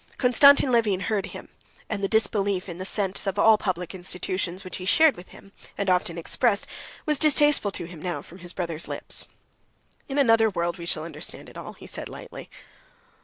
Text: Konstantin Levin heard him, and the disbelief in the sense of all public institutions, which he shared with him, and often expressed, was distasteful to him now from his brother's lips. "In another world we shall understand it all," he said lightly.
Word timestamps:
Konstantin 0.17 0.71
Levin 0.71 1.01
heard 1.01 1.27
him, 1.27 1.49
and 1.87 2.03
the 2.03 2.07
disbelief 2.07 2.67
in 2.67 2.79
the 2.79 2.85
sense 2.85 3.27
of 3.27 3.37
all 3.37 3.55
public 3.55 3.93
institutions, 3.93 4.63
which 4.63 4.77
he 4.77 4.85
shared 4.85 5.15
with 5.15 5.27
him, 5.27 5.51
and 5.77 5.91
often 5.91 6.17
expressed, 6.17 6.65
was 7.05 7.19
distasteful 7.19 7.69
to 7.69 7.85
him 7.85 8.01
now 8.01 8.23
from 8.23 8.39
his 8.39 8.51
brother's 8.51 8.87
lips. 8.87 9.27
"In 10.09 10.17
another 10.17 10.49
world 10.49 10.79
we 10.79 10.87
shall 10.87 11.03
understand 11.03 11.49
it 11.49 11.55
all," 11.57 11.73
he 11.73 11.85
said 11.85 12.09
lightly. 12.09 12.49